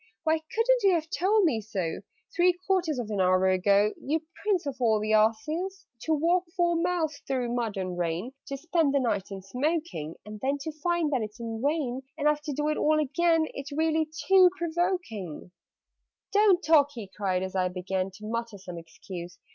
"Why 0.23 0.39
couldn't 0.39 0.81
you 0.81 0.95
have 0.95 1.11
told 1.11 1.43
me 1.43 1.61
so 1.61 1.99
Three 2.35 2.53
quarters 2.65 2.97
of 2.97 3.11
an 3.11 3.21
hour 3.21 3.47
ago, 3.49 3.93
You 4.01 4.21
prince 4.41 4.65
of 4.65 4.77
all 4.81 4.99
the 4.99 5.13
asses? 5.13 5.85
"To 6.05 6.13
walk 6.15 6.45
four 6.57 6.75
miles 6.75 7.19
through 7.27 7.53
mud 7.53 7.77
and 7.77 7.95
rain, 7.95 8.31
To 8.47 8.57
spend 8.57 8.95
the 8.95 8.99
night 8.99 9.27
in 9.29 9.43
smoking, 9.43 10.15
And 10.25 10.39
then 10.41 10.57
to 10.61 10.71
find 10.71 11.11
that 11.13 11.21
it's 11.21 11.39
in 11.39 11.61
vain 11.63 12.01
And 12.17 12.27
I've 12.27 12.41
to 12.45 12.51
do 12.51 12.67
it 12.69 12.77
all 12.77 12.99
again 12.99 13.45
It's 13.53 13.71
really 13.71 14.09
too 14.27 14.49
provoking! 14.57 15.51
"Don't 16.33 16.63
talk!" 16.65 16.89
he 16.95 17.07
cried, 17.15 17.43
as 17.43 17.55
I 17.55 17.67
began 17.67 18.09
To 18.09 18.25
mutter 18.25 18.57
some 18.57 18.79
excuse. 18.79 19.37